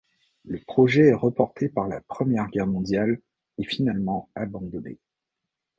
Le 0.45 0.59
projet 0.59 1.09
est 1.09 1.13
reporté 1.13 1.69
par 1.69 1.87
la 1.87 2.01
Première 2.01 2.49
guerre 2.49 2.65
mondiale 2.65 3.19
et 3.59 3.63
finalement 3.65 4.31
abandonné. 4.33 4.97